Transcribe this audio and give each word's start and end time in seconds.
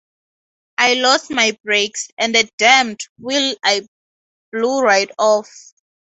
I 0.79 0.95
lost 0.95 1.29
my 1.29 1.55
brakes, 1.63 2.07
and 2.17 2.33
the 2.33 2.49
damned 2.57 3.01
wheel 3.19 3.53
blew 4.51 4.79
right 4.81 5.11
off. 5.19 5.47